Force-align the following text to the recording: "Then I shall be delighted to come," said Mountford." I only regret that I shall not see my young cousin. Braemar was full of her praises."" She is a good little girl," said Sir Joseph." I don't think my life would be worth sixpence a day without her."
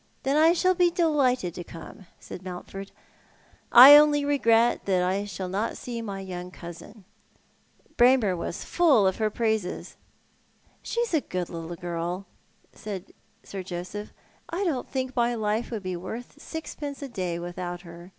"Then 0.22 0.36
I 0.36 0.52
shall 0.52 0.76
be 0.76 0.88
delighted 0.88 1.52
to 1.54 1.64
come," 1.64 2.06
said 2.20 2.44
Mountford." 2.44 2.92
I 3.86 3.96
only 3.96 4.24
regret 4.24 4.84
that 4.84 5.02
I 5.02 5.24
shall 5.24 5.48
not 5.48 5.76
see 5.76 6.00
my 6.00 6.20
young 6.20 6.52
cousin. 6.52 7.04
Braemar 7.96 8.36
was 8.36 8.62
full 8.62 9.04
of 9.04 9.16
her 9.16 9.30
praises."" 9.30 9.96
She 10.84 11.00
is 11.00 11.12
a 11.12 11.20
good 11.22 11.50
little 11.50 11.74
girl," 11.74 12.24
said 12.72 13.10
Sir 13.42 13.64
Joseph." 13.64 14.12
I 14.48 14.62
don't 14.64 14.88
think 14.88 15.16
my 15.16 15.34
life 15.34 15.72
would 15.72 15.82
be 15.82 15.96
worth 15.96 16.40
sixpence 16.40 17.02
a 17.02 17.08
day 17.08 17.40
without 17.40 17.80
her." 17.80 18.12